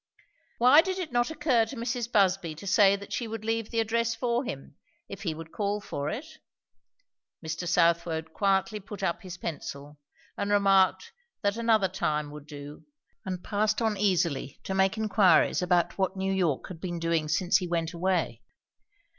[0.57, 2.11] Why did it not occur to Mrs.
[2.11, 4.75] Busby to say that she would leave the address for him,
[5.07, 6.39] if he would call for it?
[7.45, 7.67] Mr.
[7.67, 9.99] Southwode quietly put up his pencil,
[10.35, 11.11] and remarked
[11.43, 12.83] that another time would do;
[13.25, 17.57] and passed on easily to make inquiries about what New York had been doing since
[17.57, 18.41] he went away?